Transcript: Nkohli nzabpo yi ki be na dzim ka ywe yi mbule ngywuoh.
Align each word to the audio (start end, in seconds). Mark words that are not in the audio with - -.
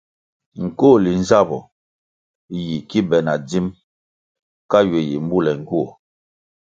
Nkohli 0.63 1.09
nzabpo 1.21 1.59
yi 2.55 2.75
ki 2.89 2.99
be 3.07 3.17
na 3.25 3.33
dzim 3.47 3.67
ka 4.69 4.79
ywe 4.85 4.99
yi 5.09 5.17
mbule 5.25 5.51
ngywuoh. 5.59 5.91